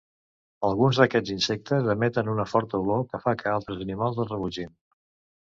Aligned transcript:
Alguns 0.69 0.99
d'aquests 1.01 1.33
insectes 1.35 1.89
emeten 1.95 2.31
una 2.33 2.47
forta 2.55 2.81
olor, 2.87 3.05
que 3.13 3.21
fa 3.27 3.35
que 3.43 3.53
altres 3.61 3.87
animals 3.87 4.21
els 4.27 4.35
rebutgin. 4.35 4.75